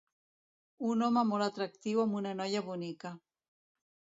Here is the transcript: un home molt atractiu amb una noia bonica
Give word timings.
un 0.91 1.03
home 1.07 1.23
molt 1.31 1.47
atractiu 1.47 2.01
amb 2.05 2.17
una 2.23 2.33
noia 2.41 2.65
bonica 2.71 3.13